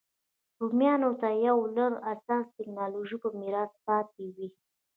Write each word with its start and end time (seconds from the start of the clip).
رومیانو 0.61 1.11
ته 1.21 1.27
یو 1.47 1.57
لړ 1.75 1.91
اساسي 2.13 2.51
ټکنالوژۍ 2.57 3.17
په 3.23 3.29
میراث 3.39 3.73
پاتې 3.85 4.25
وې 4.35 4.47